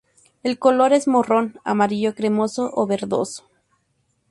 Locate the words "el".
0.41-0.57